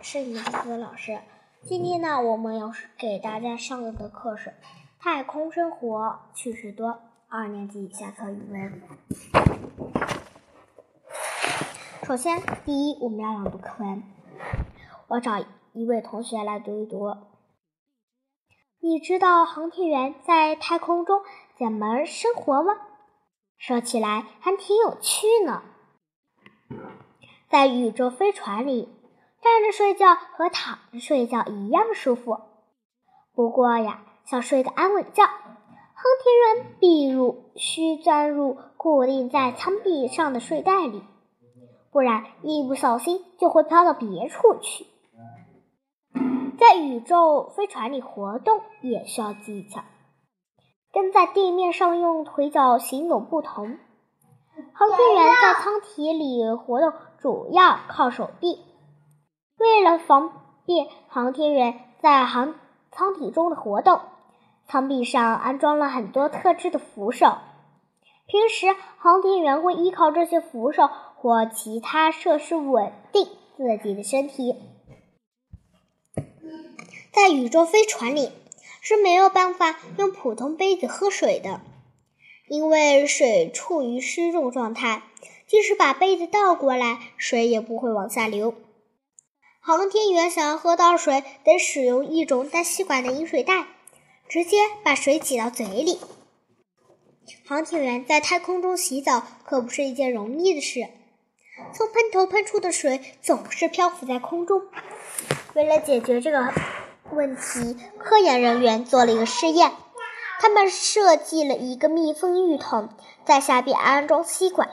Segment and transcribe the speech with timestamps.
[0.00, 1.18] 是李子老师。
[1.62, 4.50] 今天呢，我们要给大家上的课是
[4.98, 6.90] 《太空生活趣事多》
[7.28, 8.82] 二年级下册语文。
[12.04, 14.02] 首先，第一，我们要朗读课文。
[15.08, 17.16] 我找一位同学来读一读。
[18.80, 21.20] 你知道航天员在太空中
[21.58, 22.74] 怎么生活吗？
[23.58, 25.62] 说起来还挺有趣呢。
[27.48, 28.95] 在宇宙飞船里，
[29.46, 32.40] 站着睡觉和躺着睡觉一样舒服。
[33.32, 37.14] 不过呀，想睡个安稳觉，航天员必
[37.54, 41.04] 须钻入固定在舱壁上的睡袋里，
[41.92, 44.84] 不然一不小心就会飘到别处去。
[46.58, 49.84] 在宇宙飞船里活动也需要技巧，
[50.92, 53.78] 跟在地面上用腿脚行走不同。
[54.72, 58.58] 航天员在舱体里活动主要靠手臂。
[59.58, 60.32] 为了方
[60.66, 62.54] 便航天员在航
[62.92, 64.00] 舱体中的活动，
[64.68, 67.38] 舱壁上安装了很多特制的扶手。
[68.26, 74.54] 平时，航天员会依靠这些扶手或其他设施稳定自己的身体。
[77.12, 78.30] 在宇宙飞船里
[78.82, 81.62] 是没有办法用普通杯子喝水的，
[82.48, 85.02] 因为水处于失重状态，
[85.46, 88.52] 即使把杯子倒过来，水也不会往下流。
[89.66, 93.66] 航天员想要喝到水，得使用一种带吸管的饮水袋，
[94.28, 95.98] 直接把水挤到嘴里。
[97.48, 100.86] 航天员在太空中洗澡可不是一件容易的事，
[101.74, 104.62] 从喷头喷出的水总是漂浮在空中。
[105.54, 106.54] 为了解决这个，
[107.10, 109.72] 问题，科研人员做了一个试验。
[110.38, 112.88] 他们设计了一个密封浴桶，
[113.24, 114.70] 在下边安装吸管，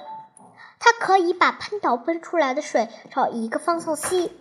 [0.77, 4.31] 它可以把喷头喷出来的水朝一个方向吸。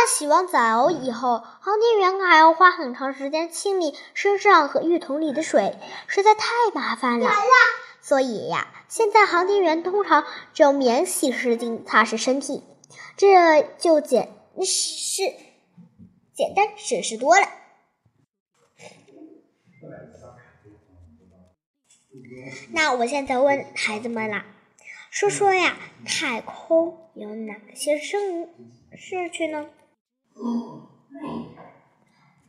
[0.00, 7.28] 但洗完澡以后，航天员还要花很长时间清理身上和浴桶里的水，实在太麻烦了。
[8.00, 12.62] 所以呀，现在航天员通常只用免洗湿巾擦拭身体，
[13.16, 14.32] 这就简
[14.64, 15.24] 是。
[16.32, 17.48] 简单省事多了。
[22.70, 24.46] 那我现在问孩子们啦，
[25.10, 25.76] 说说呀，
[26.06, 28.48] 太空有哪些生
[28.96, 29.66] 事情呢？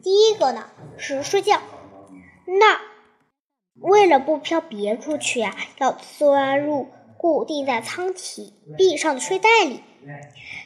[0.01, 1.61] 第一个呢是睡觉，
[2.45, 2.79] 那
[3.75, 9.81] 为了不飘别处去呀，要钻入固定在舱体壁上的睡袋里。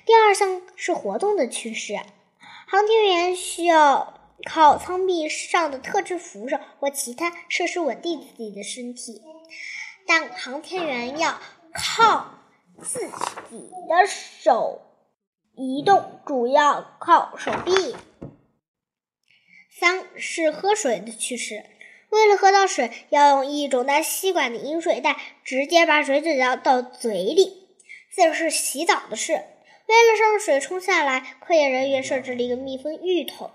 [0.06, 2.00] 第二项是活动的趋势。
[2.68, 9.22] 航天员需要靠舱壁上的特制扶手或其他设施稳定自己的身体，
[10.06, 11.40] 但航天员要
[11.74, 12.34] 靠
[12.82, 13.08] 自
[13.50, 14.82] 己的手
[15.56, 17.96] 移动，主要靠手臂。
[19.70, 21.64] 三是喝水的趋势，
[22.10, 27.68] 为了喝到水，要用一种带吸管的饮水袋，直接把水嘴到到嘴里。
[28.12, 29.34] 四是洗澡的事。
[29.34, 33.52] 为了让水冲下来，科研人员设置了一个密封浴桶。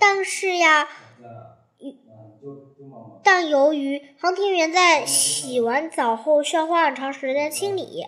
[0.00, 0.88] 但是呀，
[3.22, 8.06] 但由于航天员在洗完澡后需要花很长时间清理，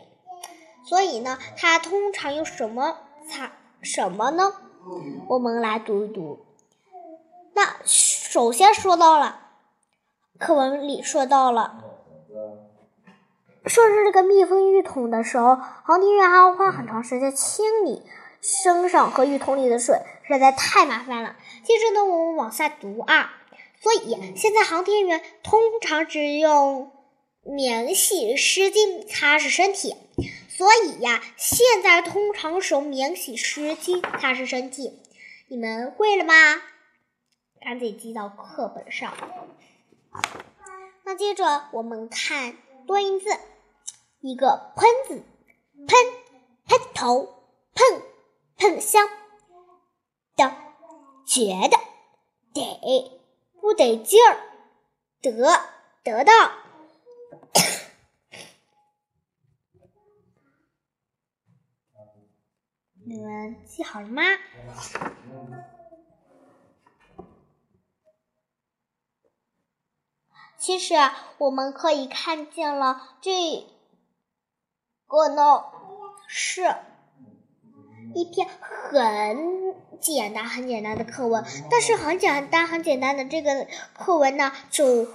[0.87, 2.99] 所以呢，它通常用什么
[3.29, 3.53] 擦
[3.83, 4.55] 什么呢？
[5.29, 6.47] 我们来读一读。
[7.55, 9.41] 那首先说到了，
[10.39, 11.83] 课文里说到了。
[13.67, 18.05] 设置这个密封浴桶的时候，航天员还要花很长时间清理
[18.41, 21.35] 身上和浴桶里的水，实在太麻烦了。
[21.65, 23.33] 接着呢，我们往下读啊。
[23.81, 26.93] 所以现在航天员通常只用
[27.43, 29.97] 棉洗湿巾擦拭身体。
[30.57, 35.03] 所以呀，现在通常使用免洗湿巾擦拭身体。
[35.49, 36.33] 你们会了吗？
[37.61, 39.13] 赶紧记到课本上。
[41.05, 42.57] 那接着我们看
[42.87, 43.27] 多音字。
[44.23, 45.25] 一个喷字，
[45.87, 45.99] 喷
[46.67, 48.03] 喷头，喷
[48.57, 49.07] 喷香
[50.37, 50.57] 的，
[51.27, 51.77] 觉得
[52.55, 53.21] 得
[53.61, 54.41] 不得劲儿，
[55.21, 55.31] 得
[56.03, 56.33] 得到，
[63.09, 64.23] 你们记好了吗？
[70.59, 70.95] 其实
[71.39, 73.67] 我们可以看见了这。
[75.09, 75.63] 个呢
[76.27, 76.63] 是
[78.13, 85.07] 一篇很简单、很简单的课文，但是很简单、很简单的这个课文呢，就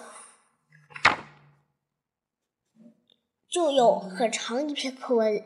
[3.50, 5.44] 就有很长一篇课文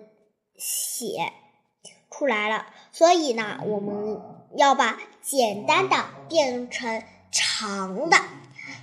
[0.55, 1.33] 写
[2.17, 2.65] 出来了。
[2.91, 4.21] 所以呢，我们
[4.55, 5.97] 要把简单的
[6.29, 8.17] 变成长的，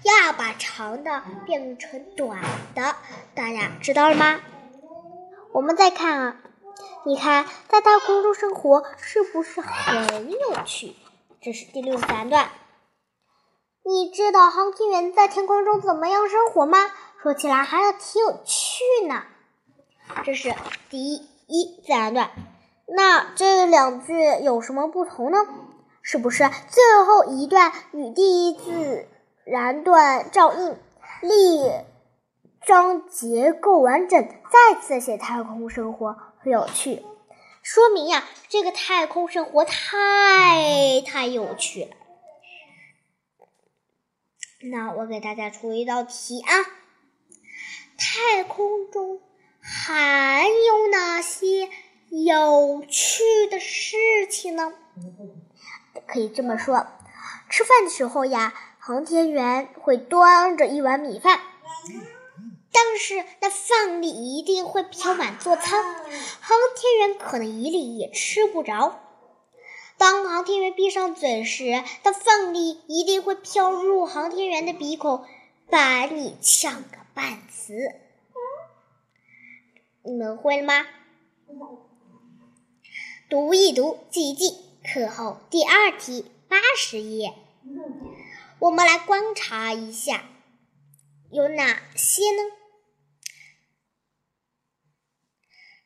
[0.02, 2.40] 要把长的变成短
[2.74, 2.96] 的，
[3.34, 4.40] 大家知道了吗？
[5.52, 6.36] 我们再看啊，
[7.04, 10.94] 你看在太空中生活是不是很有趣？
[11.40, 12.50] 这是第六十三段。
[13.84, 16.78] 你知道航天员在天空中怎么样生活吗？
[17.22, 19.22] 说起来还挺有趣呢。
[20.24, 20.54] 这是
[20.90, 22.30] 第一自然段。
[22.94, 24.12] 那这两句
[24.42, 25.38] 有什么不同呢？
[26.02, 29.08] 是不是最后一段与第一自
[29.44, 30.76] 然段照应，
[31.22, 31.70] 立
[32.66, 37.02] 章结构完整，再次写太空生活很有趣，
[37.62, 41.90] 说明呀，这个太空生活太太有趣了。
[44.70, 46.52] 那我给大家出一道题啊，
[47.96, 49.20] 太空中
[49.60, 51.68] 还有哪些
[52.12, 53.96] 有趣的事
[54.28, 54.74] 情呢？
[56.06, 56.86] 可以这么说，
[57.48, 61.40] 吃饭的时候呀，航天员会端着一碗米饭，
[62.70, 69.00] 但是那饭里一定会飘满座舱，航天员可能一粒也吃不着。
[69.96, 75.24] 当航天员闭上嘴时，那饭粒一定会飘入航天员的鼻孔，
[75.70, 77.72] 把你呛个半死。
[80.02, 80.86] 你们会了吗？
[83.32, 84.60] 读一读，记一记。
[84.84, 87.32] 课后第二题，八十页，
[88.58, 90.24] 我们来观察一下
[91.30, 92.42] 有哪些呢？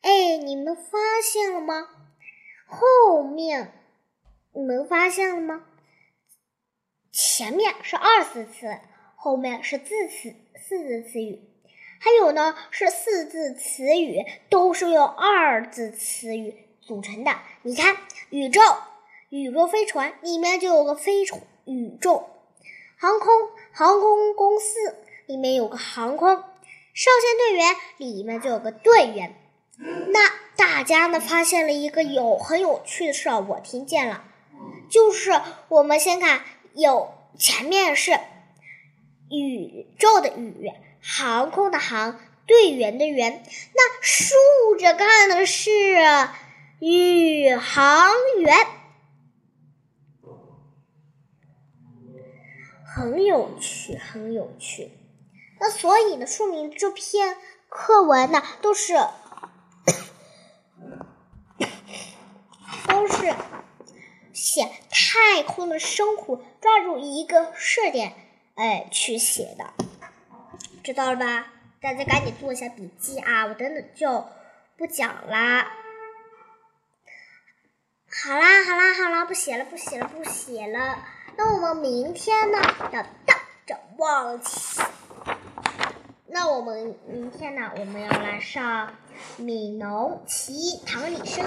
[0.01, 1.87] 哎，你们发现了吗？
[2.65, 3.71] 后面。
[4.53, 5.63] 你们发现了吗？
[7.13, 8.77] 前面是二字词，
[9.15, 11.39] 后面是字词四字词语，
[12.01, 17.31] 还有呢是四字词语，都是用二字词语组成的。
[17.63, 17.97] 你看，
[18.29, 18.61] 宇宙，
[19.29, 22.29] 宇宙飞船里面就有个飞船，宇宙，
[22.97, 24.95] 航空，航空公司
[25.25, 29.35] 里面有个航空，少先队员里面就有个队员。
[30.07, 34.23] 那大家呢发现了一个有很有趣的事儿，我听见了。
[34.89, 36.43] 就是我们先看，
[36.73, 38.17] 有前面是
[39.29, 43.43] 宇宙的宇，航空的航，队员的员，
[43.75, 44.33] 那竖
[44.79, 45.69] 着看的是
[46.79, 48.55] 宇航员，
[52.85, 54.91] 很有趣，很有趣。
[55.59, 57.35] 那所以呢，说明这篇
[57.69, 58.93] 课文呢都是
[62.87, 63.33] 都是。
[64.33, 68.13] 写太空的生活，抓住一个试点，
[68.53, 69.73] 哎，去写的，
[70.83, 71.47] 知道了吧？
[71.81, 73.47] 大家赶紧做一下笔记啊！
[73.47, 74.27] 我等等就
[74.77, 75.71] 不讲啦。
[78.09, 80.97] 好啦，好啦，好啦，不写了，不写了，不写了。
[81.35, 82.57] 那我们明天呢？
[82.91, 84.41] 要大展望。
[86.27, 87.71] 那我们明天呢？
[87.77, 88.93] 我们要来上
[89.41, 91.45] 《悯农其一唐李生》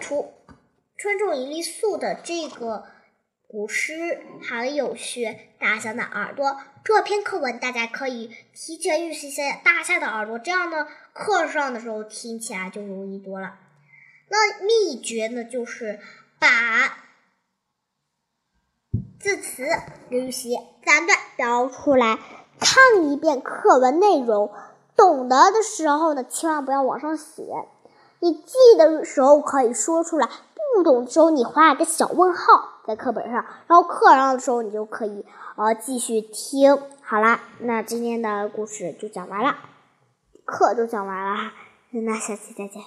[0.00, 0.34] 出。
[0.96, 2.86] 春种一粒粟的这个
[3.46, 3.94] 古诗
[4.42, 13.58] 还有学，大象的耳朵这篇课文大家可以提前预习一下大象的耳朵，这样呢课上的时候听起来就容易多了。
[14.28, 16.00] 那秘诀呢就是
[16.38, 16.48] 把
[19.18, 19.64] 字词
[20.08, 22.18] 预习三段标出来，
[22.58, 24.52] 看一遍课文内容，
[24.96, 27.42] 懂得的时候呢千万不要往上写，
[28.20, 30.28] 你记的时候可以说出来。
[30.74, 35.24] 不懂的时候，你画一个小问号在课本上，然后课上的时候你就可以
[35.56, 36.78] 呃继续听。
[37.00, 39.56] 好啦，那今天的故事就讲完了，
[40.44, 41.52] 课就讲完了，
[41.92, 42.82] 那下期再见。